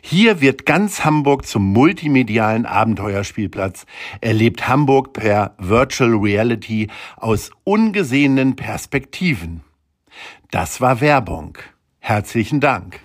Hier 0.00 0.40
wird 0.40 0.66
ganz 0.66 1.04
Hamburg 1.04 1.46
zum 1.46 1.72
multimedialen 1.72 2.66
Abenteuerspielplatz, 2.66 3.86
erlebt 4.20 4.68
Hamburg 4.68 5.12
per 5.12 5.54
Virtual 5.58 6.14
Reality 6.14 6.88
aus 7.16 7.50
ungesehenen 7.64 8.56
Perspektiven. 8.56 9.62
Das 10.50 10.80
war 10.80 11.00
Werbung. 11.00 11.58
Herzlichen 11.98 12.60
Dank. 12.60 13.00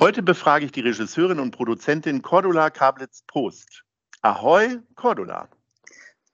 Heute 0.00 0.22
befrage 0.22 0.64
ich 0.64 0.72
die 0.72 0.80
Regisseurin 0.80 1.40
und 1.40 1.50
Produzentin 1.50 2.22
Cordula 2.22 2.70
Kablitz-Post. 2.70 3.84
Ahoi, 4.22 4.78
Cordula. 4.94 5.48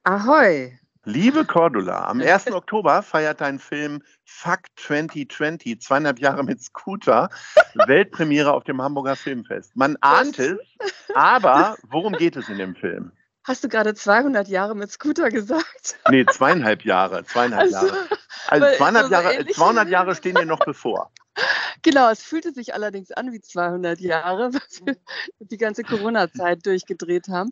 Ahoi. 0.05 0.79
Liebe 1.05 1.45
Cordula, 1.45 2.05
am 2.05 2.21
1. 2.21 2.53
Oktober 2.53 3.03
feiert 3.03 3.41
dein 3.41 3.59
Film 3.59 4.03
Fuck 4.25 4.61
2020, 4.77 5.81
zweieinhalb 5.81 6.21
Jahre 6.21 6.45
mit 6.45 6.63
Scooter, 6.63 7.29
Weltpremiere 7.75 8.53
auf 8.53 8.63
dem 8.63 8.81
Hamburger 8.81 9.17
Filmfest. 9.17 9.75
Man 9.75 9.97
ahnt 10.01 10.39
es, 10.39 10.59
aber 11.15 11.77
worum 11.89 12.13
geht 12.13 12.37
es 12.37 12.49
in 12.49 12.59
dem 12.59 12.77
Film? 12.77 13.11
Hast 13.43 13.65
du 13.65 13.69
gerade 13.69 13.95
200 13.95 14.47
Jahre 14.47 14.77
mit 14.77 14.93
Scooter 14.93 15.31
gesagt? 15.31 15.97
Nee, 16.09 16.25
zweieinhalb 16.27 16.85
Jahre, 16.85 17.25
zweieinhalb 17.25 17.75
also, 17.75 17.87
Jahre. 17.89 18.09
Also 18.47 18.67
zweieinhalb 18.77 19.11
Jahre, 19.11 19.47
200 19.47 19.89
Jahre 19.89 20.15
stehen 20.15 20.37
dir 20.37 20.47
noch 20.47 20.61
bevor. 20.61 21.11
Genau, 21.83 22.11
es 22.11 22.23
fühlte 22.23 22.53
sich 22.53 22.75
allerdings 22.75 23.11
an 23.11 23.33
wie 23.33 23.41
200 23.41 23.99
Jahre, 23.99 24.55
was 24.55 24.83
wir 24.85 24.97
die 25.41 25.57
ganze 25.57 25.83
Corona-Zeit 25.83 26.65
durchgedreht 26.65 27.27
haben. 27.29 27.51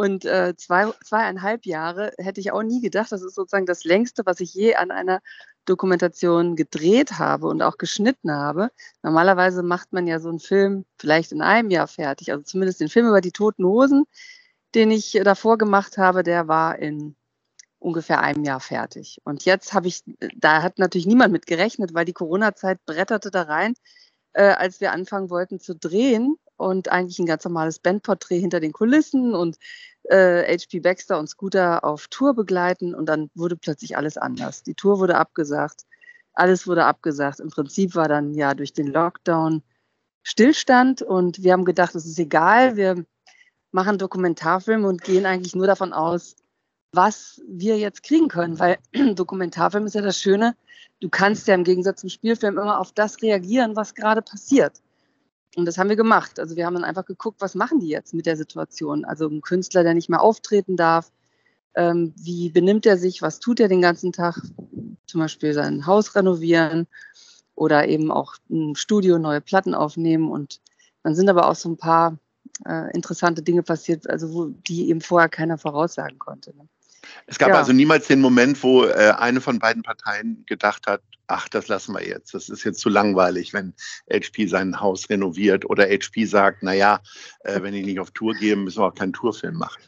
Und 0.00 0.24
äh, 0.24 0.56
zwei, 0.56 0.90
zweieinhalb 1.04 1.66
Jahre 1.66 2.12
hätte 2.16 2.40
ich 2.40 2.52
auch 2.52 2.62
nie 2.62 2.80
gedacht. 2.80 3.12
Das 3.12 3.20
ist 3.20 3.34
sozusagen 3.34 3.66
das 3.66 3.84
längste, 3.84 4.24
was 4.24 4.40
ich 4.40 4.54
je 4.54 4.74
an 4.74 4.90
einer 4.90 5.20
Dokumentation 5.66 6.56
gedreht 6.56 7.18
habe 7.18 7.48
und 7.48 7.60
auch 7.60 7.76
geschnitten 7.76 8.32
habe. 8.32 8.70
Normalerweise 9.02 9.62
macht 9.62 9.92
man 9.92 10.06
ja 10.06 10.18
so 10.18 10.30
einen 10.30 10.38
Film 10.38 10.86
vielleicht 10.98 11.32
in 11.32 11.42
einem 11.42 11.68
Jahr 11.68 11.86
fertig. 11.86 12.32
Also 12.32 12.42
zumindest 12.44 12.80
den 12.80 12.88
Film 12.88 13.08
über 13.08 13.20
die 13.20 13.30
toten 13.30 13.62
Hosen, 13.66 14.06
den 14.74 14.90
ich 14.90 15.20
davor 15.22 15.58
gemacht 15.58 15.98
habe, 15.98 16.22
der 16.22 16.48
war 16.48 16.78
in 16.78 17.14
ungefähr 17.78 18.22
einem 18.22 18.42
Jahr 18.42 18.60
fertig. 18.60 19.18
Und 19.24 19.44
jetzt 19.44 19.74
habe 19.74 19.88
ich, 19.88 20.02
da 20.34 20.62
hat 20.62 20.78
natürlich 20.78 21.06
niemand 21.06 21.30
mit 21.30 21.44
gerechnet, 21.44 21.92
weil 21.92 22.06
die 22.06 22.14
Corona-Zeit 22.14 22.78
bretterte 22.86 23.30
da 23.30 23.42
rein, 23.42 23.74
äh, 24.32 24.44
als 24.44 24.80
wir 24.80 24.92
anfangen 24.92 25.28
wollten 25.28 25.60
zu 25.60 25.74
drehen 25.74 26.36
und 26.60 26.90
eigentlich 26.90 27.18
ein 27.18 27.26
ganz 27.26 27.44
normales 27.44 27.78
Bandporträt 27.78 28.38
hinter 28.38 28.60
den 28.60 28.72
Kulissen 28.72 29.34
und 29.34 29.56
äh, 30.10 30.58
HP 30.58 30.80
Baxter 30.80 31.18
und 31.18 31.28
Scooter 31.28 31.84
auf 31.84 32.08
Tour 32.08 32.34
begleiten 32.34 32.94
und 32.94 33.06
dann 33.06 33.30
wurde 33.34 33.56
plötzlich 33.56 33.96
alles 33.96 34.16
anders. 34.16 34.62
Die 34.62 34.74
Tour 34.74 34.98
wurde 34.98 35.16
abgesagt, 35.16 35.82
alles 36.34 36.66
wurde 36.66 36.84
abgesagt. 36.84 37.40
Im 37.40 37.50
Prinzip 37.50 37.94
war 37.94 38.08
dann 38.08 38.34
ja 38.34 38.54
durch 38.54 38.72
den 38.72 38.88
Lockdown 38.88 39.62
Stillstand 40.22 41.02
und 41.02 41.42
wir 41.42 41.52
haben 41.52 41.64
gedacht, 41.64 41.94
es 41.94 42.04
ist 42.04 42.18
egal, 42.18 42.76
wir 42.76 43.04
machen 43.72 43.98
Dokumentarfilm 43.98 44.84
und 44.84 45.02
gehen 45.02 45.26
eigentlich 45.26 45.54
nur 45.54 45.66
davon 45.66 45.92
aus, 45.92 46.36
was 46.92 47.40
wir 47.48 47.78
jetzt 47.78 48.02
kriegen 48.02 48.28
können, 48.28 48.58
weil 48.58 48.78
Dokumentarfilm 49.14 49.86
ist 49.86 49.94
ja 49.94 50.02
das 50.02 50.18
Schöne, 50.18 50.56
du 51.00 51.08
kannst 51.08 51.46
ja 51.46 51.54
im 51.54 51.64
Gegensatz 51.64 52.00
zum 52.00 52.10
Spielfilm 52.10 52.58
immer 52.58 52.80
auf 52.80 52.92
das 52.92 53.22
reagieren, 53.22 53.76
was 53.76 53.94
gerade 53.94 54.22
passiert. 54.22 54.82
Und 55.56 55.66
das 55.66 55.78
haben 55.78 55.88
wir 55.88 55.96
gemacht. 55.96 56.38
Also 56.38 56.56
wir 56.56 56.66
haben 56.66 56.74
dann 56.74 56.84
einfach 56.84 57.04
geguckt, 57.04 57.40
was 57.40 57.54
machen 57.54 57.80
die 57.80 57.88
jetzt 57.88 58.14
mit 58.14 58.26
der 58.26 58.36
Situation? 58.36 59.04
Also 59.04 59.28
ein 59.28 59.42
Künstler, 59.42 59.82
der 59.82 59.94
nicht 59.94 60.08
mehr 60.08 60.22
auftreten 60.22 60.76
darf, 60.76 61.10
ähm, 61.74 62.12
wie 62.16 62.50
benimmt 62.50 62.86
er 62.86 62.96
sich, 62.96 63.22
was 63.22 63.40
tut 63.40 63.60
er 63.60 63.68
den 63.68 63.82
ganzen 63.82 64.12
Tag? 64.12 64.40
Zum 65.06 65.20
Beispiel 65.20 65.52
sein 65.54 65.86
Haus 65.86 66.14
renovieren 66.14 66.86
oder 67.54 67.88
eben 67.88 68.10
auch 68.10 68.34
ein 68.48 68.76
Studio, 68.76 69.18
neue 69.18 69.40
Platten 69.40 69.74
aufnehmen. 69.74 70.30
Und 70.30 70.60
dann 71.02 71.14
sind 71.14 71.28
aber 71.28 71.48
auch 71.48 71.54
so 71.54 71.68
ein 71.68 71.76
paar 71.76 72.16
äh, 72.66 72.92
interessante 72.94 73.42
Dinge 73.42 73.62
passiert, 73.62 74.08
also 74.08 74.32
wo, 74.32 74.46
die 74.46 74.88
eben 74.88 75.00
vorher 75.00 75.28
keiner 75.28 75.58
voraussagen 75.58 76.18
konnte. 76.18 76.56
Ne? 76.56 76.68
Es 77.26 77.38
gab 77.38 77.50
ja. 77.50 77.56
also 77.56 77.72
niemals 77.72 78.06
den 78.06 78.20
Moment, 78.20 78.62
wo 78.62 78.84
äh, 78.84 79.14
eine 79.16 79.40
von 79.40 79.58
beiden 79.58 79.82
Parteien 79.82 80.44
gedacht 80.46 80.86
hat, 80.86 81.02
ach, 81.26 81.48
das 81.48 81.68
lassen 81.68 81.94
wir 81.94 82.06
jetzt. 82.06 82.34
Das 82.34 82.48
ist 82.48 82.64
jetzt 82.64 82.80
zu 82.80 82.88
langweilig, 82.88 83.52
wenn 83.52 83.74
HP 84.12 84.46
sein 84.46 84.80
Haus 84.80 85.08
renoviert 85.08 85.68
oder 85.68 85.84
HP 85.84 86.24
sagt, 86.24 86.62
naja, 86.62 87.00
äh, 87.44 87.62
wenn 87.62 87.74
ich 87.74 87.86
nicht 87.86 88.00
auf 88.00 88.10
Tour 88.10 88.34
gehe, 88.34 88.56
müssen 88.56 88.80
wir 88.82 88.86
auch 88.86 88.94
keinen 88.94 89.12
Tourfilm 89.12 89.56
machen. 89.56 89.82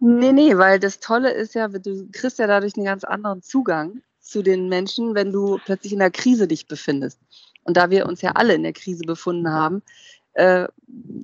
Nee, 0.00 0.32
nee, 0.32 0.56
weil 0.56 0.78
das 0.78 1.00
Tolle 1.00 1.32
ist 1.32 1.54
ja, 1.54 1.68
du 1.68 2.08
kriegst 2.12 2.38
ja 2.38 2.46
dadurch 2.46 2.76
einen 2.76 2.86
ganz 2.86 3.02
anderen 3.02 3.42
Zugang 3.42 4.02
zu 4.20 4.42
den 4.42 4.68
Menschen, 4.68 5.14
wenn 5.14 5.32
du 5.32 5.58
plötzlich 5.64 5.92
in 5.92 5.98
der 5.98 6.10
Krise 6.10 6.46
dich 6.46 6.68
befindest. 6.68 7.18
Und 7.64 7.76
da 7.76 7.90
wir 7.90 8.06
uns 8.06 8.22
ja 8.22 8.32
alle 8.32 8.54
in 8.54 8.62
der 8.62 8.72
Krise 8.72 9.02
befunden 9.04 9.50
haben, 9.50 9.82
äh, 10.38 10.68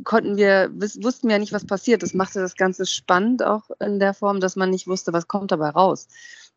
konnten 0.03 0.37
wir, 0.37 0.71
wussten 0.75 1.29
wir 1.29 1.37
ja 1.37 1.39
nicht, 1.39 1.53
was 1.53 1.65
passiert. 1.65 2.03
Das 2.03 2.15
machte 2.15 2.41
das 2.41 2.57
Ganze 2.57 2.85
spannend 2.85 3.45
auch 3.45 3.71
in 3.81 4.01
der 4.01 4.13
Form, 4.13 4.41
dass 4.41 4.57
man 4.57 4.71
nicht 4.71 4.89
wusste, 4.89 5.13
was 5.13 5.29
kommt 5.29 5.53
dabei 5.53 5.71
raus. 5.71 6.09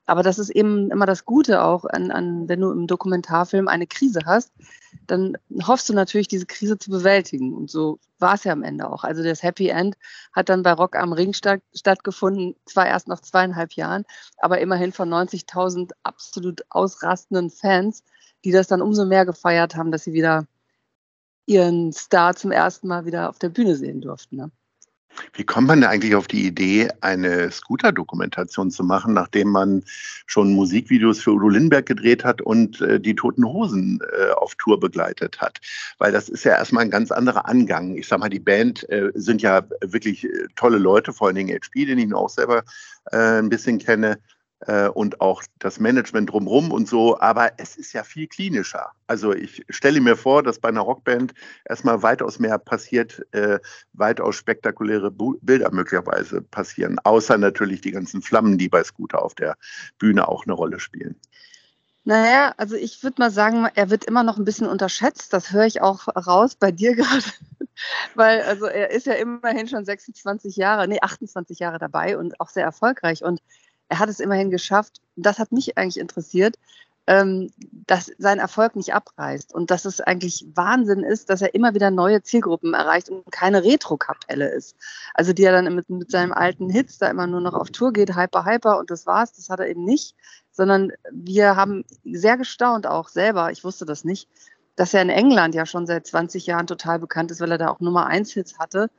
Aber 0.08 0.24
das 0.24 0.40
ist 0.40 0.50
eben 0.50 0.90
immer 0.90 1.06
das 1.06 1.26
Gute 1.26 1.62
auch, 1.62 1.86
an, 1.86 2.10
an, 2.12 2.50
wenn 2.50 2.62
du 2.62 2.72
im 2.72 2.88
Dokumentarfilm 2.88 3.68
eine 3.68 3.86
Krise 3.86 4.22
hast, 4.26 4.52
dann 5.06 5.38
hoffst 5.68 5.88
du 5.90 5.94
natürlich, 5.94 6.30
diese 6.30 6.48
Krise 6.48 6.80
zu 6.80 6.90
bewältigen. 6.90 7.54
Und 7.54 7.70
so 7.70 8.00
war 8.18 8.34
es 8.34 8.44
ja 8.44 8.54
am 8.54 8.64
Ende 8.64 8.90
auch. 8.90 9.04
Also 9.04 9.22
das 9.22 9.44
Happy 9.44 9.68
End 9.68 9.96
hat 10.34 10.50
dann 10.50 10.64
bei 10.64 10.72
Rock 10.74 10.96
am 10.96 11.14
Ring 11.14 11.34
statt, 11.34 11.62
stattgefunden, 11.76 12.56
zwar 12.66 12.88
erst 12.88 13.08
nach 13.08 13.20
zweieinhalb 13.20 13.74
Jahren, 13.74 14.06
aber 14.40 14.60
immerhin 14.60 14.94
von 14.94 15.10
90.000 15.10 15.92
absolut 16.02 16.64
ausrastenden 16.70 17.52
Fans, 17.52 18.04
die 18.46 18.52
das 18.52 18.68
dann 18.68 18.82
umso 18.82 19.06
mehr 19.06 19.26
gefeiert 19.26 19.76
haben, 19.76 19.92
dass 19.92 20.06
sie 20.06 20.14
wieder 20.14 20.48
ihren 21.48 21.92
Star 21.94 22.36
zum 22.36 22.52
ersten 22.52 22.88
Mal 22.88 23.06
wieder 23.06 23.30
auf 23.30 23.40
der 23.40 23.50
Bühne 23.50 23.76
sehen 23.76 24.02
durften. 24.02 24.36
Ne? 24.36 24.52
Wie 25.34 25.44
kommt 25.44 25.68
man 25.68 25.82
denn 25.82 25.90
eigentlich 25.90 26.16
auf 26.16 26.28
die 26.28 26.46
Idee, 26.46 26.90
eine 27.02 27.52
Scooter-Dokumentation 27.52 28.72
zu 28.72 28.84
machen, 28.84 29.14
nachdem 29.14 29.50
man 29.50 29.84
schon 30.26 30.54
Musikvideos 30.54 31.20
für 31.20 31.32
Udo 31.32 31.50
Lindberg 31.50 31.86
gedreht 31.86 32.24
hat 32.24 32.42
und 32.42 32.82
äh, 32.82 33.00
die 33.00 33.16
Toten 33.16 33.46
Hosen 33.46 34.00
äh, 34.18 34.32
auf 34.32 34.56
Tour 34.56 34.80
begleitet 34.80 35.40
hat? 35.42 35.60
Weil 35.98 36.12
das 36.12 36.30
ist 36.30 36.44
ja 36.44 36.52
erstmal 36.52 36.84
ein 36.84 36.92
ganz 36.92 37.12
anderer 37.12 37.48
Angang. 37.48 37.96
Ich 37.96 38.08
sag 38.08 38.20
mal, 38.20 38.30
die 38.30 38.40
Band 38.40 38.88
äh, 38.90 39.12
sind 39.16 39.42
ja 39.42 39.64
wirklich 39.82 40.26
äh, 40.26 40.48
tolle 40.56 40.78
Leute, 40.78 41.14
vor 41.14 41.28
allen 41.28 41.36
Dingen 41.36 41.56
HP, 41.56 41.86
den 41.86 41.98
ich 41.98 42.14
auch 42.14 42.30
selber 42.30 42.64
äh, 43.12 43.40
ein 43.40 43.50
bisschen 43.50 43.80
kenne 43.80 44.20
äh, 44.62 44.88
und 44.88 45.22
auch 45.22 45.44
das 45.60 45.80
Management 45.80 46.32
drumherum 46.32 46.72
und 46.72 46.88
so, 46.88 47.20
aber 47.20 47.52
es 47.58 47.76
ist 47.76 47.94
ja 47.94 48.04
viel 48.04 48.28
klinischer. 48.28 48.92
Also 49.06 49.34
ich 49.34 49.64
stelle 49.70 50.02
mir 50.02 50.16
vor, 50.16 50.44
dass 50.44 50.60
bei 50.60 50.70
einer 50.70 50.82
Rockband 50.82 51.34
erstmal 51.66 52.02
weitaus 52.02 52.40
mehr 52.40 52.58
passiert, 52.58 53.26
äh, 53.34 53.60
weitaus 53.94 54.36
spektakuläre 54.36 55.12
Bu 55.12 55.36
Bilder 55.42 55.72
möglicherweise 55.72 56.42
passieren, 56.42 57.00
außer 57.04 57.38
natürlich 57.38 57.82
die 57.82 57.92
ganzen 57.92 58.22
Flammen, 58.22 58.58
die 58.58 58.70
bei 58.70 58.84
Scooter 58.84 59.22
auf 59.22 59.36
der 59.36 59.56
Bühne 60.00 60.28
auch 60.28 60.46
eine 60.46 60.54
Rolle 60.54 60.80
spielen. 60.80 61.16
Naja, 62.08 62.54
also 62.56 62.78
ich 62.78 63.04
würde 63.04 63.22
mal 63.22 63.32
sagen, 63.32 63.68
er 63.76 63.90
wird 63.90 64.06
immer 64.06 64.24
noch 64.24 64.38
ein 64.38 64.46
bisschen 64.46 64.68
unterschätzt. 64.68 65.34
Das 65.34 65.52
höre 65.52 65.66
ich 65.66 65.82
auch 65.82 66.08
raus 66.08 66.56
bei 66.56 66.72
dir 66.72 66.96
gerade. 66.96 67.26
Weil, 68.16 68.42
also 68.44 68.66
er 68.66 68.92
ist 68.92 69.08
ja 69.08 69.14
immerhin 69.14 69.68
schon 69.68 69.84
26 69.84 70.56
Jahre, 70.56 70.88
nee, 70.88 71.00
28 71.02 71.60
Jahre 71.60 71.80
dabei 71.80 72.18
und 72.18 72.40
auch 72.40 72.48
sehr 72.48 72.64
erfolgreich. 72.64 73.26
Und 73.26 73.42
er 73.90 74.00
hat 74.00 74.10
es 74.10 74.20
immerhin 74.20 74.52
geschafft, 74.52 75.02
das 75.16 75.40
hat 75.40 75.52
mich 75.52 75.78
eigentlich 75.78 76.00
interessiert, 76.00 76.56
ähm, 77.08 77.50
dass 77.88 78.12
sein 78.18 78.38
Erfolg 78.38 78.76
nicht 78.76 78.94
abreißt 78.94 79.54
und 79.54 79.72
dass 79.72 79.86
es 79.86 80.02
eigentlich 80.02 80.46
Wahnsinn 80.56 81.04
ist, 81.04 81.30
dass 81.30 81.42
er 81.42 81.56
immer 81.56 81.74
wieder 81.74 81.90
neue 81.90 82.22
Zielgruppen 82.22 82.74
erreicht 82.74 83.10
und 83.10 83.32
keine 83.32 83.64
Retro-Kapelle 83.64 84.50
ist. 84.50 84.76
Also 85.14 85.32
die 85.32 85.44
er 85.44 85.54
dann 85.54 85.74
mit, 85.74 85.90
mit 85.90 86.12
seinem 86.12 86.34
alten 86.34 86.70
Hits 86.70 86.98
da 86.98 87.10
immer 87.10 87.26
nur 87.26 87.40
noch 87.40 87.54
auf 87.54 87.72
Tour 87.72 87.94
geht, 87.94 88.16
Hyper, 88.16 88.44
Hyper 88.44 88.78
und 88.78 88.92
das 88.92 89.06
war's, 89.06 89.32
das 89.32 89.50
hat 89.50 89.62
er 89.62 89.70
eben 89.70 89.86
nicht, 89.86 90.16
sondern 90.52 90.92
wir 91.12 91.56
haben 91.56 91.86
sehr 92.04 92.38
gestaunt 92.38 92.86
auch 92.86 93.08
selber, 93.08 93.52
ich 93.52 93.64
wusste 93.64 93.86
das 93.86 94.04
nicht, 94.04 94.28
dass 94.76 94.94
er 94.94 95.02
in 95.02 95.10
England 95.10 95.56
ja 95.56 95.66
schon 95.66 95.88
seit 95.88 96.06
20 96.06 96.46
Jahren 96.46 96.68
total 96.68 97.00
bekannt 97.00 97.32
ist, 97.32 97.40
weil 97.40 97.52
er 97.52 97.58
da 97.58 97.70
auch 97.70 97.80
Nummer 97.80 98.08
1 98.08 98.34
Hits 98.34 98.60
hatte 98.60 98.90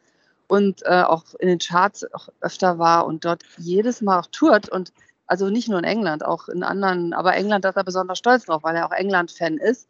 und 0.48 0.82
äh, 0.84 1.02
auch 1.02 1.34
in 1.38 1.48
den 1.48 1.58
Charts 1.58 2.12
auch 2.12 2.28
öfter 2.40 2.78
war 2.78 3.06
und 3.06 3.24
dort 3.24 3.44
jedes 3.58 4.00
Mal 4.00 4.18
auch 4.18 4.26
tourt 4.26 4.68
und 4.68 4.92
also 5.26 5.50
nicht 5.50 5.68
nur 5.68 5.78
in 5.78 5.84
England, 5.84 6.24
auch 6.24 6.48
in 6.48 6.62
anderen, 6.62 7.12
aber 7.12 7.34
England 7.34 7.64
ist 7.66 7.76
er 7.76 7.84
besonders 7.84 8.18
stolz 8.18 8.46
drauf, 8.46 8.62
weil 8.64 8.74
er 8.74 8.86
auch 8.86 8.92
England-Fan 8.92 9.58
ist. 9.58 9.86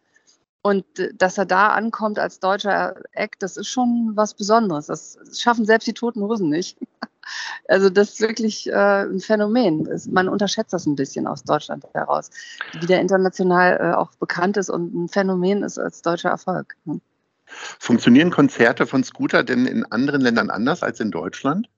Und 0.62 0.84
äh, 0.99 1.14
dass 1.14 1.38
er 1.38 1.46
da 1.46 1.69
ankommt 1.69 2.19
als 2.19 2.40
deutscher 2.40 2.96
Act, 3.12 3.43
das 3.43 3.56
ist 3.56 3.69
schon 3.69 4.12
was 4.14 4.34
Besonderes. 4.34 4.87
Das 4.87 5.19
schaffen 5.32 5.64
selbst 5.64 5.87
die 5.87 5.94
Toten 5.94 6.22
Hosen 6.22 6.50
nicht. 6.50 6.76
Also 7.69 7.90
das 7.90 8.12
ist 8.12 8.20
wirklich 8.22 8.66
äh, 8.69 9.02
ein 9.02 9.20
Phänomen. 9.20 9.87
Man 10.08 10.31
unterschätzt 10.31 10.72
das 10.72 10.87
ein 10.87 10.96
bisschen 10.96 11.26
aus 11.26 11.44
Deutschland 11.44 11.84
heraus, 11.93 12.31
wie 12.81 12.87
der 12.87 13.02
international 13.02 13.76
äh, 13.78 13.94
auch 13.94 14.12
bekannt 14.14 14.56
ist 14.56 14.70
und 14.70 14.94
ein 14.94 15.08
Phänomen 15.08 15.62
ist 15.62 15.78
als 15.78 16.00
deutscher 16.00 16.31
Erfolg. 16.31 16.75
Funktionieren 17.78 18.30
Konzerte 18.30 18.86
von 18.86 19.04
Scooter 19.04 19.44
denn 19.44 19.66
in 19.66 19.84
anderen 19.86 20.20
Ländern 20.20 20.50
anders 20.50 20.82
als 20.82 21.00
in 21.00 21.10
Deutschland? 21.10 21.68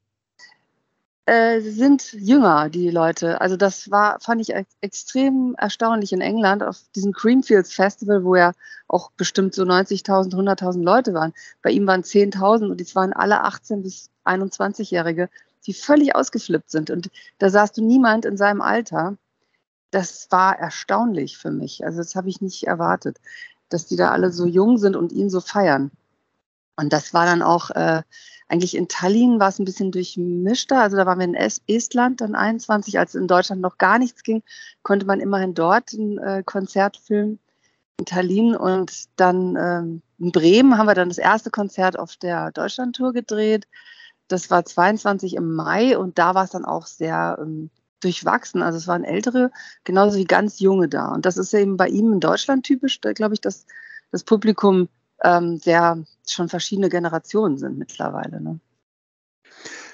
Äh, 1.31 1.61
sind 1.61 2.13
jünger, 2.13 2.71
die 2.71 2.91
Leute. 2.91 3.41
Also 3.41 3.57
das 3.57 3.89
war, 3.89 4.19
fand 4.19 4.41
ich 4.41 4.53
extrem 4.81 5.55
erstaunlich 5.57 6.13
in 6.13 6.21
England 6.21 6.65
auf 6.65 6.79
diesem 6.97 7.13
Creamfields 7.13 7.73
Festival, 7.73 8.25
wo 8.25 8.35
ja 8.35 8.53
auch 8.89 9.13
bestimmt 9.13 9.55
so 9.55 9.63
90.000, 9.63 10.35
100.000 10.35 10.83
Leute 10.83 11.15
waren. 11.15 11.33
Bei 11.63 11.71
ihm 11.71 11.87
waren 11.87 12.03
10.000 12.03 12.71
und 12.71 12.81
es 12.81 12.97
waren 12.97 13.13
alle 13.13 13.43
18 13.43 13.83
bis 13.83 14.11
21-Jährige, 14.25 15.29
die 15.67 15.75
völlig 15.75 16.17
ausgeflippt 16.17 16.69
sind. 16.71 16.91
Und 16.91 17.11
da 17.39 17.49
sahst 17.49 17.77
du 17.77 17.85
niemand 17.85 18.25
in 18.25 18.37
seinem 18.37 18.61
Alter. 18.61 19.17
Das 19.93 20.27
war 20.31 20.59
erstaunlich 20.59 21.39
für 21.39 21.53
mich. 21.53 21.85
Also 21.85 21.99
das 21.99 22.17
habe 22.17 22.29
ich 22.29 22.41
nicht 22.41 22.67
erwartet, 22.67 23.19
dass 23.71 23.87
die 23.87 23.97
da 23.97 24.11
alle 24.11 24.31
so 24.33 24.45
jung 24.47 24.79
sind 24.79 24.97
und 24.97 25.13
ihn 25.13 25.31
so 25.31 25.41
feiern. 25.41 25.91
Und 26.77 26.93
das 26.93 27.15
war 27.15 27.27
dann 27.27 27.43
auch 27.43 27.71
äh, 27.71 28.03
eigentlich 28.51 28.77
in 28.77 28.89
Tallinn 28.89 29.39
war 29.39 29.49
es 29.49 29.59
ein 29.59 29.65
bisschen 29.65 29.93
durchmischter. 29.93 30.81
Also 30.81 30.97
da 30.97 31.07
waren 31.07 31.19
wir 31.19 31.25
in 31.25 31.35
Estland 31.35 32.21
dann 32.21 32.35
21, 32.35 32.99
als 32.99 33.15
in 33.15 33.29
Deutschland 33.29 33.63
noch 33.63 33.79
gar 33.79 33.99
nichts 33.99 34.25
ging, 34.25 34.43
konnte 34.83 35.07
man 35.07 35.21
immerhin 35.21 35.55
dort 35.55 35.93
ein 35.93 36.19
äh, 36.19 36.43
Konzert 36.45 36.97
filmen 36.97 37.39
in 37.99 38.07
Tallinn 38.07 38.57
und 38.57 39.09
dann 39.17 39.57
ähm, 39.57 40.03
in 40.19 40.33
Bremen 40.33 40.77
haben 40.77 40.87
wir 40.87 40.95
dann 40.95 41.11
das 41.11 41.19
erste 41.19 41.51
Konzert 41.51 41.99
auf 41.99 42.17
der 42.17 42.51
Deutschlandtour 42.51 43.13
gedreht. 43.13 43.69
Das 44.27 44.51
war 44.51 44.65
22 44.65 45.35
im 45.35 45.55
Mai 45.55 45.97
und 45.97 46.19
da 46.19 46.35
war 46.35 46.45
es 46.45 46.51
dann 46.51 46.65
auch 46.65 46.87
sehr 46.87 47.39
ähm, 47.41 47.71
durchwachsen. 48.01 48.63
Also 48.63 48.79
es 48.79 48.89
waren 48.89 49.05
ältere, 49.05 49.51
genauso 49.85 50.19
wie 50.19 50.25
ganz 50.25 50.61
junge 50.61 50.89
da. 50.89 51.09
Und 51.09 51.27
das 51.27 51.37
ist 51.37 51.55
eben 51.55 51.77
bei 51.77 51.89
ihm 51.89 52.13
in 52.13 52.21
Deutschland 52.21 52.65
typisch, 52.65 53.01
da 53.01 53.13
glaube 53.13 53.35
ich, 53.35 53.41
dass 53.41 53.67
das 54.11 54.25
Publikum 54.25 54.89
ähm, 55.23 55.59
sehr 55.59 56.03
schon 56.27 56.49
verschiedene 56.49 56.89
Generationen 56.89 57.59
sind 57.59 57.79
mittlerweile. 57.79 58.41
Ne? 58.41 58.61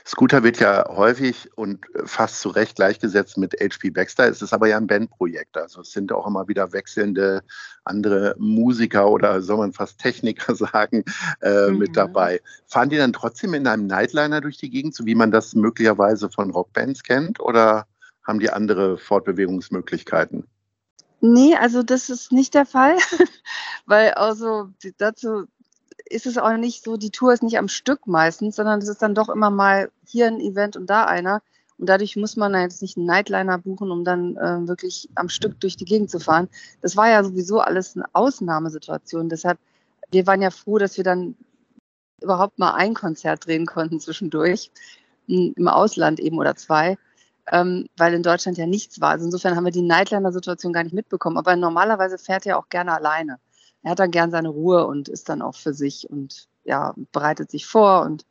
Scooter 0.07 0.45
wird 0.45 0.61
ja 0.61 0.87
häufig 0.89 1.51
und 1.57 1.85
fast 2.05 2.41
zu 2.41 2.51
Recht 2.51 2.77
gleichgesetzt 2.77 3.39
mit 3.39 3.55
HP 3.55 3.91
Baxter. 3.91 4.29
Es 4.29 4.41
ist 4.41 4.53
aber 4.53 4.69
ja 4.69 4.77
ein 4.77 4.87
Bandprojekt. 4.87 5.57
Also 5.57 5.81
es 5.81 5.91
sind 5.91 6.13
auch 6.13 6.29
immer 6.29 6.47
wieder 6.47 6.73
wechselnde 6.73 7.43
andere 7.83 8.37
Musiker 8.39 9.11
oder 9.11 9.43
soll 9.43 9.57
man 9.57 9.73
fast 9.73 9.99
Techniker 9.99 10.55
sagen, 10.55 11.05
äh, 11.41 11.71
mhm. 11.71 11.79
mit 11.79 11.97
dabei. 11.97 12.41
Fahren 12.69 12.89
die 12.89 12.97
dann 12.97 13.13
trotzdem 13.13 13.55
in 13.55 13.67
einem 13.67 13.89
Nightliner 13.89 14.41
durch 14.41 14.59
die 14.59 14.71
Gegend, 14.71 14.95
so 14.95 15.07
wie 15.07 15.17
man 15.17 15.33
das 15.33 15.57
möglicherweise 15.57 16.31
von 16.31 16.53
Rockbands 16.53 17.03
kennt? 17.03 17.41
Oder 17.41 17.89
haben 18.27 18.41
die 18.41 18.51
andere 18.51 18.99
Fortbewegungsmöglichkeiten? 18.99 20.47
Nee, 21.21 21.57
also 21.57 21.83
das 21.83 22.11
ist 22.11 22.33
nicht 22.33 22.55
der 22.55 22.67
Fall, 22.67 22.97
weil 23.87 24.13
also 24.13 24.69
dazu 24.99 25.47
ist 26.09 26.27
es 26.27 26.39
auch 26.39 26.57
nicht 26.57 26.85
so, 26.85 26.97
die 26.97 27.11
Tour 27.11 27.33
ist 27.33 27.43
nicht 27.43 27.59
am 27.59 27.69
Stück 27.69 28.07
meistens, 28.07 28.57
sondern 28.57 28.81
es 28.81 28.89
ist 28.89 29.03
dann 29.03 29.15
doch 29.15 29.29
immer 29.29 29.51
mal 29.51 29.91
hier 30.07 30.27
ein 30.27 30.41
Event 30.41 30.77
und 30.77 30.89
da 30.89 31.05
einer. 31.05 31.43
Und 31.79 31.89
dadurch 31.89 32.17
muss 32.17 32.37
man 32.37 32.55
jetzt 32.55 32.81
nicht 32.81 32.97
einen 32.97 33.07
Nightliner 33.07 33.59
buchen, 33.59 33.91
um 33.91 34.05
dann 34.05 34.37
äh, 34.37 34.67
wirklich 34.69 35.11
am 35.15 35.29
Stück 35.29 35.61
durch 35.61 35.77
die 35.77 35.85
Gegend 35.85 36.11
zu 36.11 36.21
fahren. 36.21 36.49
Das 36.81 36.97
war 36.97 37.11
ja 37.11 37.23
sowieso 37.23 37.61
alles 37.61 37.97
eine 37.97 38.07
Ausnahmesituation. 38.13 39.29
Deshalb, 39.29 39.59
wir 40.11 40.27
waren 40.27 40.41
ja 40.41 40.51
froh, 40.51 40.79
dass 40.79 40.97
wir 40.97 41.05
dann 41.05 41.37
überhaupt 42.23 42.59
mal 42.59 42.75
ein 42.75 42.95
Konzert 42.95 43.47
drehen 43.47 43.67
konnten 43.67 44.01
zwischendurch, 44.01 44.71
im 45.27 45.69
Ausland 45.69 46.21
eben 46.21 46.39
oder 46.39 46.55
zwei 46.55 46.97
ähm, 47.53 47.87
weil 47.97 48.15
in 48.15 48.23
Deutschland 48.23 48.59
ja 48.59 48.67
nichts 48.67 49.01
war. 49.01 49.11
Also 49.11 49.25
insofern 49.25 49.57
haben 49.57 49.65
wir 49.65 49.73
die 49.73 49.83
Nightliner-Situation 49.83 50.73
gar 50.73 50.83
nicht 50.83 50.95
mitbekommen. 50.95 51.39
Aber 51.39 51.57
normalerweise 51.57 52.19
fährt 52.19 52.47
er 52.47 52.59
auch 52.59 52.69
gerne 52.69 52.93
alleine. 52.93 53.39
Er 53.83 53.93
hat 53.93 54.01
dann 54.01 54.11
gern 54.11 54.31
seine 54.31 54.49
Ruhe 54.49 54.87
und 54.87 55.09
ist 55.09 55.29
dann 55.29 55.43
auch 55.43 55.55
für 55.55 55.73
sich 55.73 56.11
und 56.11 56.49
ja, 56.65 56.95
bereitet 57.13 57.51
sich 57.51 57.67
vor 57.67 58.03
und, 58.03 58.27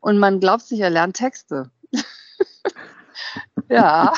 und 0.00 0.18
man 0.18 0.40
glaubt 0.40 0.62
sich, 0.62 0.80
er 0.80 0.90
lernt 0.90 1.16
Texte. 1.16 1.70
ja. 3.68 4.12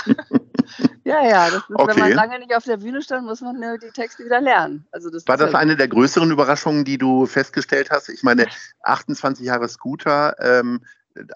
Ja, 1.05 1.23
ja, 1.23 1.49
ist, 1.49 1.65
okay. 1.75 1.88
wenn 1.88 1.99
man 1.99 2.12
lange 2.12 2.38
nicht 2.38 2.55
auf 2.56 2.65
der 2.65 2.79
Bühne 2.79 3.03
stand, 3.03 3.26
muss 3.26 3.43
man 3.43 3.61
die 3.61 3.91
Texte 3.91 4.25
wieder 4.25 4.41
lernen. 4.41 4.87
Also 4.91 5.11
das 5.11 5.29
War 5.29 5.37
das 5.37 5.53
ja 5.53 5.59
eine 5.59 5.76
der 5.76 5.88
größeren 5.88 6.31
Überraschungen, 6.31 6.87
die 6.87 6.97
du 6.97 7.26
festgestellt 7.26 7.91
hast? 7.91 8.09
Ich 8.09 8.23
meine, 8.23 8.47
28 8.82 9.44
Jahre 9.44 9.69
Scooter, 9.69 10.35
ähm, 10.41 10.81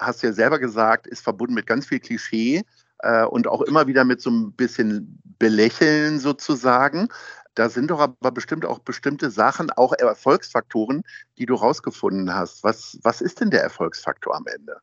hast 0.01 0.23
du 0.23 0.29
ja 0.29 0.33
selber 0.33 0.59
gesagt, 0.59 1.07
ist 1.07 1.23
verbunden 1.23 1.55
mit 1.55 1.67
ganz 1.67 1.87
viel 1.87 2.01
Klischee 2.01 2.63
äh, 2.99 3.25
und 3.25 3.47
auch 3.47 3.63
immer 3.63 3.87
wieder 3.87 4.05
mit 4.05 4.21
so 4.21 4.31
ein 4.31 4.53
bisschen 4.53 5.21
Belächeln 5.39 6.19
sozusagen. 6.19 7.09
Da 7.55 7.69
sind 7.69 7.91
doch 7.91 7.99
aber 7.99 8.31
bestimmt 8.31 8.65
auch 8.65 8.79
bestimmte 8.79 9.31
Sachen, 9.31 9.71
auch 9.71 9.93
Erfolgsfaktoren, 9.93 11.03
die 11.39 11.47
du 11.47 11.55
rausgefunden 11.55 12.33
hast. 12.33 12.63
Was, 12.63 12.99
was 13.03 13.21
ist 13.21 13.41
denn 13.41 13.51
der 13.51 13.63
Erfolgsfaktor 13.63 14.35
am 14.37 14.47
Ende? 14.47 14.81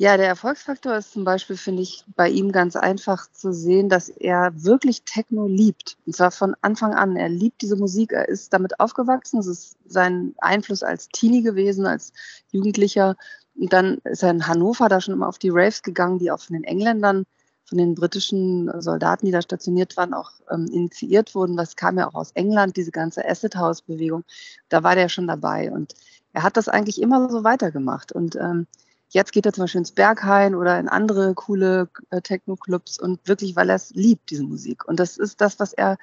Ja, 0.00 0.16
der 0.16 0.28
Erfolgsfaktor 0.28 0.96
ist 0.96 1.12
zum 1.12 1.24
Beispiel, 1.24 1.56
finde 1.56 1.82
ich, 1.82 2.04
bei 2.14 2.28
ihm 2.28 2.52
ganz 2.52 2.76
einfach 2.76 3.32
zu 3.32 3.52
sehen, 3.52 3.88
dass 3.88 4.08
er 4.08 4.52
wirklich 4.54 5.02
Techno 5.02 5.48
liebt. 5.48 5.96
Und 6.06 6.14
zwar 6.14 6.30
von 6.30 6.54
Anfang 6.60 6.94
an. 6.94 7.16
Er 7.16 7.28
liebt 7.28 7.62
diese 7.62 7.74
Musik. 7.74 8.12
Er 8.12 8.28
ist 8.28 8.52
damit 8.52 8.78
aufgewachsen. 8.78 9.40
Es 9.40 9.48
ist 9.48 9.76
sein 9.86 10.36
Einfluss 10.38 10.84
als 10.84 11.08
Teenie 11.08 11.42
gewesen, 11.42 11.84
als 11.84 12.12
Jugendlicher. 12.52 13.16
Und 13.58 13.72
dann 13.72 13.98
ist 14.04 14.22
er 14.22 14.30
in 14.30 14.46
Hannover 14.46 14.88
da 14.88 15.00
schon 15.00 15.14
immer 15.14 15.28
auf 15.28 15.38
die 15.38 15.50
Raves 15.50 15.82
gegangen, 15.82 16.18
die 16.18 16.30
auch 16.30 16.40
von 16.40 16.54
den 16.54 16.64
Engländern, 16.64 17.24
von 17.64 17.78
den 17.78 17.94
britischen 17.94 18.70
Soldaten, 18.80 19.26
die 19.26 19.32
da 19.32 19.42
stationiert 19.42 19.96
waren, 19.96 20.14
auch 20.14 20.30
ähm, 20.50 20.66
initiiert 20.72 21.34
wurden. 21.34 21.56
Was 21.56 21.76
kam 21.76 21.98
ja 21.98 22.08
auch 22.08 22.14
aus 22.14 22.30
England, 22.32 22.76
diese 22.76 22.92
ganze 22.92 23.28
Acid 23.28 23.56
House 23.56 23.82
Bewegung. 23.82 24.24
Da 24.68 24.82
war 24.82 24.94
der 24.94 25.08
schon 25.08 25.26
dabei. 25.26 25.70
Und 25.70 25.94
er 26.32 26.44
hat 26.44 26.56
das 26.56 26.68
eigentlich 26.68 27.02
immer 27.02 27.28
so 27.30 27.44
weitergemacht. 27.44 28.12
Und 28.12 28.36
ähm, 28.36 28.66
jetzt 29.10 29.32
geht 29.32 29.44
er 29.44 29.52
zum 29.52 29.64
Beispiel 29.64 29.80
ins 29.80 29.92
Berghain 29.92 30.54
oder 30.54 30.78
in 30.78 30.88
andere 30.88 31.34
coole 31.34 31.88
äh, 32.10 32.22
Techno-Clubs 32.22 32.98
und 32.98 33.26
wirklich, 33.26 33.56
weil 33.56 33.68
er 33.68 33.76
es 33.76 33.90
liebt, 33.90 34.30
diese 34.30 34.44
Musik. 34.44 34.86
Und 34.86 34.98
das 35.00 35.18
ist 35.18 35.40
das, 35.40 35.58
was 35.58 35.72
er 35.72 35.98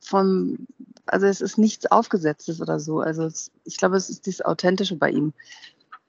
vom, 0.00 0.66
also 1.06 1.26
es 1.26 1.40
ist 1.40 1.58
nichts 1.58 1.90
Aufgesetztes 1.90 2.60
oder 2.60 2.78
so. 2.78 3.00
Also 3.00 3.24
es, 3.24 3.50
ich 3.64 3.76
glaube, 3.76 3.96
es 3.96 4.08
ist 4.08 4.26
das 4.26 4.40
Authentische 4.40 4.96
bei 4.96 5.10
ihm 5.10 5.32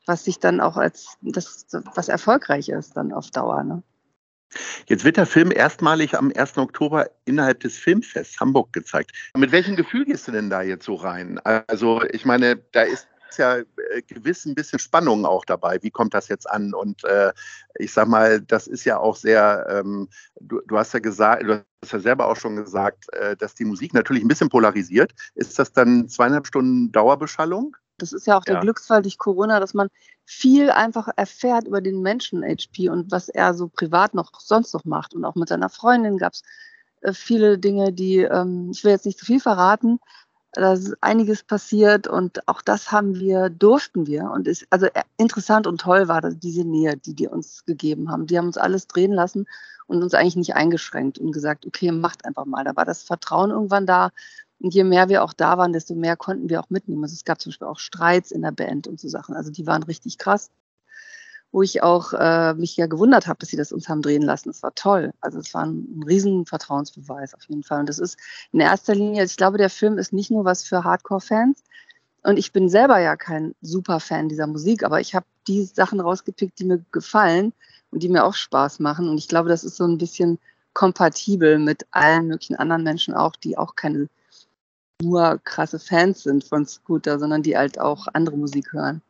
was 0.05 0.25
sich 0.25 0.39
dann 0.39 0.60
auch 0.60 0.77
als 0.77 1.17
das, 1.22 1.65
was 1.95 2.10
erfolgreich 2.10 2.69
ist, 2.69 2.98
dann 2.98 3.13
auf 3.13 3.31
Dauer. 3.31 3.63
Ne? 3.63 3.83
Jetzt 4.88 5.03
wird 5.03 5.17
der 5.17 5.25
Film 5.25 5.51
erstmalig 5.51 6.17
am 6.17 6.31
1. 6.36 6.57
Oktober 6.57 7.10
innerhalb 7.25 7.60
des 7.62 7.77
Filmfests 7.77 8.39
Hamburg 8.39 8.74
gezeigt. 8.74 9.12
Mit 9.36 9.51
welchem 9.51 9.75
Gefühl 9.75 10.05
gehst 10.05 10.27
du 10.27 10.31
denn 10.31 10.50
da 10.50 10.62
jetzt 10.62 10.86
so 10.86 10.95
rein? 10.95 11.39
Also, 11.39 12.03
ich 12.12 12.25
meine, 12.25 12.57
da 12.72 12.83
ist 12.83 13.07
ja 13.38 13.57
äh, 13.57 13.65
gewiss 14.07 14.45
ein 14.45 14.55
bisschen 14.55 14.79
Spannung 14.79 15.25
auch 15.25 15.45
dabei. 15.45 15.79
Wie 15.81 15.91
kommt 15.91 16.13
das 16.13 16.27
jetzt 16.27 16.50
an? 16.50 16.74
Und 16.74 17.03
äh, 17.03 17.31
ich 17.75 17.91
sag 17.91 18.07
mal, 18.07 18.41
das 18.41 18.67
ist 18.67 18.86
ja 18.86 19.00
auch 19.00 19.15
sehr, 19.15 19.65
ähm, 19.69 20.10
du, 20.39 20.62
du, 20.67 20.77
hast 20.77 20.93
ja 20.93 21.00
gesagt, 21.00 21.43
du 21.43 21.65
hast 21.81 21.93
ja 21.93 22.00
selber 22.00 22.27
auch 22.27 22.36
schon 22.36 22.55
gesagt, 22.55 23.12
äh, 23.13 23.36
dass 23.36 23.55
die 23.55 23.65
Musik 23.65 23.93
natürlich 23.93 24.24
ein 24.24 24.27
bisschen 24.27 24.50
polarisiert. 24.50 25.13
Ist 25.36 25.57
das 25.57 25.74
dann 25.74 26.07
zweieinhalb 26.07 26.45
Stunden 26.45 26.91
Dauerbeschallung? 26.91 27.75
Das 27.97 28.13
ist 28.13 28.27
ja 28.27 28.38
auch 28.38 28.43
der 28.43 28.55
ja. 28.55 28.62
Glücksfall 28.62 29.01
durch 29.01 29.17
Corona, 29.17 29.59
dass 29.59 29.73
man 29.73 29.89
viel 30.25 30.71
einfach 30.71 31.09
erfährt 31.15 31.67
über 31.67 31.81
den 31.81 32.01
Menschen 32.01 32.43
HP 32.43 32.89
und 32.89 33.12
was 33.12 33.29
er 33.29 33.53
so 33.53 33.67
privat 33.67 34.13
noch 34.13 34.39
sonst 34.39 34.73
noch 34.73 34.85
macht. 34.85 35.13
Und 35.13 35.25
auch 35.25 35.35
mit 35.35 35.50
seiner 35.50 35.69
Freundin 35.69 36.17
gab 36.17 36.33
es 36.33 36.41
äh, 37.01 37.13
viele 37.13 37.59
Dinge, 37.59 37.93
die, 37.93 38.19
ähm, 38.19 38.71
ich 38.71 38.83
will 38.83 38.91
jetzt 38.91 39.05
nicht 39.05 39.19
zu 39.19 39.25
viel 39.25 39.39
verraten, 39.39 40.00
da 40.53 40.73
ist 40.73 40.95
einiges 41.01 41.41
passiert 41.43 42.07
und 42.07 42.47
auch 42.47 42.62
das 42.62 42.91
haben 42.91 43.15
wir, 43.15 43.50
durften 43.50 44.05
wir. 44.05 44.29
Und 44.29 44.47
ist, 44.47 44.67
also 44.69 44.85
äh, 44.85 45.01
interessant 45.17 45.65
und 45.65 45.81
toll 45.81 46.07
war 46.07 46.21
das, 46.21 46.38
diese 46.38 46.63
Nähe, 46.63 46.95
die 46.95 47.15
die 47.15 47.27
uns 47.27 47.65
gegeben 47.65 48.12
haben. 48.12 48.27
Die 48.27 48.38
haben 48.38 48.45
uns 48.45 48.57
alles 48.57 48.88
drehen 48.88 49.12
lassen 49.12 49.47
und 49.88 50.03
uns 50.03 50.13
eigentlich 50.13 50.35
nicht 50.35 50.55
eingeschränkt 50.55 51.17
und 51.17 51.31
gesagt, 51.31 51.65
okay, 51.65 51.91
macht 51.91 52.25
einfach 52.25 52.45
mal. 52.45 52.63
Da 52.63 52.75
war 52.75 52.85
das 52.85 53.01
Vertrauen 53.01 53.50
irgendwann 53.50 53.88
da 53.88 54.12
und 54.63 54.74
je 54.74 54.86
mehr 54.86 55.10
wir 55.10 55.25
auch 55.25 55.34
da 55.34 55.58
waren, 55.58 55.74
desto 55.74 55.93
mehr 55.93 56.15
konnten 56.15 56.48
wir 56.50 56.62
auch 56.62 56.70
mitnehmen. 56.70 57.03
Also 57.03 57.15
es 57.15 57.25
gab 57.25 57.41
zum 57.41 57.50
Beispiel 57.50 57.67
auch 57.67 57.79
Streits 57.79 58.32
in 58.32 58.43
der 58.43 58.53
Band 58.53 58.88
und 58.88 58.98
so 58.98 59.10
Sachen. 59.10 59.36
Also 59.36 59.51
die 59.51 59.67
waren 59.67 59.84
richtig 59.84 60.17
krass. 60.17 60.51
Wo 61.51 61.62
ich 61.62 61.84
auch 61.84 62.13
äh, 62.13 62.53
mich 62.53 62.77
ja 62.77 62.88
gewundert 62.88 63.27
habe, 63.27 63.39
dass 63.39 63.50
sie 63.50 63.58
das 63.58 63.74
uns 63.74 63.89
haben 63.89 64.01
drehen 64.01 64.22
lassen. 64.22 64.50
Es 64.50 64.63
war 64.63 64.74
toll. 64.74 65.12
Also 65.20 65.39
es 65.39 65.53
war 65.53 65.65
ein, 65.65 66.00
ein 66.00 66.03
riesen 66.03 66.46
Vertrauensbeweis 66.46 67.34
auf 67.34 67.43
jeden 67.50 67.63
Fall. 67.63 67.82
Und 67.82 67.89
das 67.89 68.00
ist 68.00 68.17
in 68.53 68.62
erster 68.62 68.96
Linie, 68.96 69.25
ich 69.25 69.36
glaube, 69.36 69.58
der 69.58 69.70
Film 69.70 69.98
ist 69.98 70.13
nicht 70.13 70.32
nur 70.32 70.46
was 70.46 70.63
für 70.63 70.86
Hardcore-Fans. 70.86 71.62
Und 72.24 72.39
ich 72.39 72.53
bin 72.53 72.70
selber 72.70 73.00
ja 73.00 73.17
kein 73.17 73.55
super 73.62 74.00
Fan 74.00 74.29
dieser 74.29 74.48
Musik, 74.48 74.86
aber 74.86 75.01
ich 75.01 75.13
habe 75.13 75.25
die 75.46 75.65
Sachen 75.65 76.00
rausgepickt, 76.00 76.58
die 76.58 76.63
mir 76.63 76.79
gefallen 76.93 77.51
und 77.91 78.01
die 78.01 78.08
mir 78.08 78.24
auch 78.24 78.34
Spaß 78.34 78.79
machen. 78.79 79.10
Und 79.10 79.17
ich 79.17 79.27
glaube, 79.27 79.50
das 79.50 79.65
ist 79.65 79.75
so 79.75 79.84
ein 79.84 79.98
bisschen 79.98 80.39
kompatibel 80.72 81.60
mit 81.60 81.86
allen 81.91 82.27
möglichen 82.27 82.55
anderen 82.55 82.84
Menschen 82.84 83.13
auch, 83.13 83.36
die 83.36 83.58
auch 83.58 83.75
keine 83.75 84.08
nur 85.03 85.39
krasse 85.43 85.79
Fans 85.79 86.24
sind 86.24 86.43
von 86.43 86.65
Scooter, 86.65 87.19
sondern 87.19 87.43
die 87.43 87.57
halt 87.57 87.79
auch 87.79 88.07
andere 88.13 88.38
Musik 88.38 88.74
hören. 88.74 89.01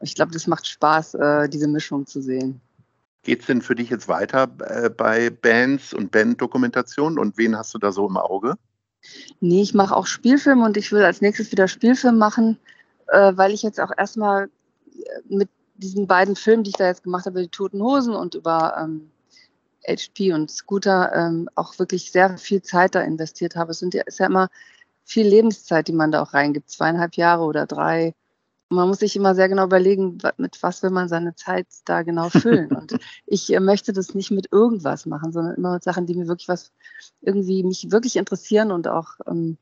Ich 0.00 0.14
glaube, 0.14 0.32
das 0.32 0.46
macht 0.46 0.66
Spaß, 0.66 1.14
äh, 1.14 1.48
diese 1.48 1.68
Mischung 1.68 2.06
zu 2.06 2.22
sehen. 2.22 2.60
Geht 3.22 3.40
es 3.40 3.46
denn 3.46 3.60
für 3.60 3.74
dich 3.74 3.90
jetzt 3.90 4.08
weiter 4.08 4.48
äh, 4.60 4.88
bei 4.88 5.28
Bands 5.30 5.92
und 5.92 6.10
Banddokumentationen 6.10 7.18
und 7.18 7.36
wen 7.36 7.56
hast 7.56 7.74
du 7.74 7.78
da 7.78 7.92
so 7.92 8.06
im 8.08 8.16
Auge? 8.16 8.54
Nee, 9.40 9.62
ich 9.62 9.74
mache 9.74 9.94
auch 9.94 10.06
Spielfilme 10.06 10.64
und 10.64 10.76
ich 10.76 10.92
will 10.92 11.02
als 11.02 11.20
nächstes 11.20 11.52
wieder 11.52 11.68
Spielfilm 11.68 12.16
machen, 12.16 12.58
äh, 13.08 13.32
weil 13.34 13.52
ich 13.52 13.62
jetzt 13.62 13.80
auch 13.80 13.92
erstmal 13.96 14.48
mit 15.28 15.48
diesen 15.76 16.06
beiden 16.06 16.36
Filmen, 16.36 16.64
die 16.64 16.70
ich 16.70 16.76
da 16.76 16.86
jetzt 16.86 17.02
gemacht 17.02 17.26
habe, 17.26 17.42
die 17.42 17.48
Toten 17.48 17.82
Hosen 17.82 18.14
und 18.14 18.34
über 18.34 18.76
ähm, 18.78 19.10
HP 19.86 20.32
und 20.32 20.50
Scooter, 20.50 21.12
ähm, 21.14 21.48
auch 21.54 21.78
wirklich 21.78 22.12
sehr 22.12 22.36
viel 22.38 22.62
Zeit 22.62 22.94
da 22.94 23.00
investiert 23.00 23.56
habe. 23.56 23.72
Es 23.72 23.78
sind 23.78 23.94
ja, 23.94 24.02
ist 24.02 24.18
ja 24.18 24.26
immer 24.26 24.48
viel 25.10 25.26
Lebenszeit, 25.26 25.88
die 25.88 25.92
man 25.92 26.12
da 26.12 26.22
auch 26.22 26.34
reingibt, 26.34 26.70
zweieinhalb 26.70 27.16
Jahre 27.16 27.42
oder 27.42 27.66
drei. 27.66 28.14
Und 28.68 28.76
man 28.76 28.86
muss 28.86 29.00
sich 29.00 29.16
immer 29.16 29.34
sehr 29.34 29.48
genau 29.48 29.64
überlegen, 29.64 30.18
mit 30.36 30.62
was 30.62 30.82
will 30.84 30.90
man 30.90 31.08
seine 31.08 31.34
Zeit 31.34 31.66
da 31.84 32.02
genau 32.02 32.28
füllen. 32.30 32.70
Und 32.70 32.96
ich 33.26 33.52
äh, 33.52 33.58
möchte 33.58 33.92
das 33.92 34.14
nicht 34.14 34.30
mit 34.30 34.52
irgendwas 34.52 35.06
machen, 35.06 35.32
sondern 35.32 35.56
immer 35.56 35.74
mit 35.74 35.82
Sachen, 35.82 36.06
die 36.06 36.14
mir 36.14 36.28
wirklich 36.28 36.48
was, 36.48 36.70
irgendwie 37.20 37.64
mich 37.64 37.90
wirklich 37.90 38.16
interessieren 38.16 38.70
und 38.70 38.86
auch, 38.86 39.14
ähm, 39.26 39.58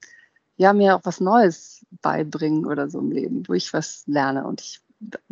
ja, 0.59 0.75
mir 0.75 0.97
auch 0.97 1.05
was 1.05 1.21
Neues 1.21 1.87
beibringen 2.03 2.67
oder 2.67 2.91
so 2.91 2.99
im 2.99 3.11
Leben, 3.11 3.49
wo 3.49 3.55
ich 3.55 3.73
was 3.73 4.03
lerne 4.07 4.47
und 4.47 4.61
ich, 4.61 4.83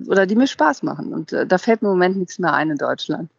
oder 0.06 0.24
die 0.24 0.36
mir 0.36 0.46
Spaß 0.46 0.82
machen. 0.82 1.12
Und 1.12 1.32
äh, 1.34 1.46
da 1.46 1.58
fällt 1.58 1.82
mir 1.82 1.88
im 1.88 1.94
Moment 1.94 2.16
nichts 2.16 2.38
mehr 2.38 2.54
ein 2.54 2.70
in 2.70 2.78
Deutschland. 2.78 3.30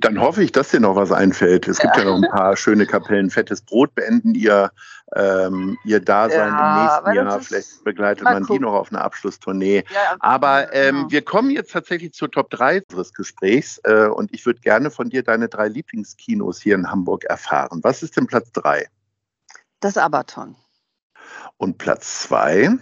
Dann 0.00 0.20
hoffe 0.20 0.42
ich, 0.42 0.52
dass 0.52 0.70
dir 0.70 0.80
noch 0.80 0.96
was 0.96 1.12
einfällt. 1.12 1.66
Es 1.68 1.78
gibt 1.78 1.96
ja, 1.96 2.04
ja 2.04 2.10
noch 2.10 2.22
ein 2.22 2.30
paar 2.30 2.56
schöne 2.56 2.86
Kapellen. 2.86 3.30
Fettes 3.30 3.60
Brot 3.60 3.94
beenden 3.94 4.34
ihr, 4.34 4.70
ähm, 5.14 5.76
ihr 5.84 6.00
Dasein 6.00 6.48
ja, 6.48 6.98
im 6.98 7.12
nächsten 7.12 7.26
Jahr. 7.26 7.40
Vielleicht 7.40 7.84
begleitet 7.84 8.24
man 8.24 8.44
gucken. 8.44 8.56
die 8.56 8.62
noch 8.62 8.74
auf 8.74 8.92
einer 8.92 9.02
Abschlusstournee. 9.02 9.84
Ja, 9.92 10.16
aber 10.20 10.72
ähm, 10.72 10.96
genau. 10.96 11.10
wir 11.10 11.22
kommen 11.22 11.50
jetzt 11.50 11.72
tatsächlich 11.72 12.12
zur 12.12 12.30
Top 12.30 12.50
3 12.50 12.82
unseres 12.88 13.12
Gesprächs 13.12 13.80
äh, 13.84 14.06
und 14.06 14.32
ich 14.32 14.46
würde 14.46 14.60
gerne 14.60 14.90
von 14.90 15.10
dir 15.10 15.22
deine 15.22 15.48
drei 15.48 15.68
Lieblingskinos 15.68 16.60
hier 16.60 16.76
in 16.76 16.90
Hamburg 16.90 17.24
erfahren. 17.24 17.80
Was 17.82 18.02
ist 18.02 18.16
denn 18.16 18.26
Platz 18.26 18.52
3? 18.52 18.86
Das 19.80 19.96
Abaton. 19.96 20.56
Und 21.56 21.78
Platz 21.78 22.22
2? 22.22 22.78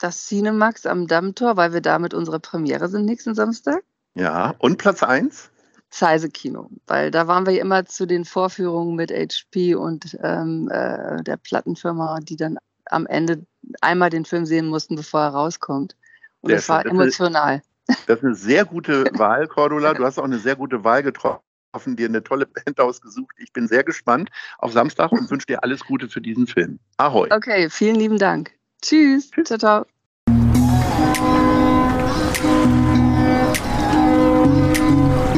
Das 0.00 0.26
Cinemax 0.26 0.86
am 0.86 1.06
Dammtor, 1.06 1.56
weil 1.56 1.72
wir 1.72 1.80
da 1.80 1.98
mit 1.98 2.14
unserer 2.14 2.38
Premiere 2.38 2.88
sind 2.88 3.04
nächsten 3.04 3.34
Samstag. 3.34 3.82
Ja, 4.16 4.54
und 4.58 4.78
Platz 4.78 5.02
1? 5.02 5.50
Zeise 5.90 6.30
Kino, 6.30 6.70
weil 6.86 7.10
da 7.10 7.28
waren 7.28 7.46
wir 7.46 7.60
immer 7.60 7.84
zu 7.86 8.06
den 8.06 8.24
Vorführungen 8.24 8.96
mit 8.96 9.10
HP 9.10 9.74
und 9.74 10.16
ähm, 10.22 10.68
äh, 10.70 11.22
der 11.22 11.36
Plattenfirma, 11.36 12.18
die 12.20 12.36
dann 12.36 12.58
am 12.86 13.06
Ende 13.06 13.46
einmal 13.80 14.10
den 14.10 14.24
Film 14.24 14.46
sehen 14.46 14.66
mussten, 14.66 14.96
bevor 14.96 15.20
er 15.20 15.28
rauskommt. 15.28 15.96
Und 16.40 16.50
sehr 16.50 16.56
das 16.56 16.68
war 16.68 16.86
emotional. 16.86 17.62
Das 18.06 18.18
ist 18.18 18.24
eine 18.24 18.34
sehr 18.34 18.64
gute 18.64 19.04
Wahl, 19.12 19.46
Cordula. 19.46 19.94
Du 19.94 20.04
hast 20.04 20.18
auch 20.18 20.24
eine 20.24 20.38
sehr 20.38 20.56
gute 20.56 20.82
Wahl 20.82 21.02
getroffen, 21.02 21.40
dir 21.96 22.08
eine 22.08 22.24
tolle 22.24 22.46
Band 22.46 22.80
ausgesucht. 22.80 23.34
Ich 23.38 23.52
bin 23.52 23.68
sehr 23.68 23.84
gespannt 23.84 24.30
auf 24.58 24.72
Samstag 24.72 25.12
und 25.12 25.30
wünsche 25.30 25.46
dir 25.46 25.62
alles 25.62 25.84
Gute 25.84 26.08
für 26.08 26.20
diesen 26.20 26.46
Film. 26.46 26.78
Ahoi. 26.96 27.28
Okay, 27.30 27.68
vielen 27.70 27.96
lieben 27.96 28.18
Dank. 28.18 28.52
Tschüss. 28.82 29.30
Tschüss. 29.30 29.48
Ciao, 29.48 29.58
ciao. 29.58 29.86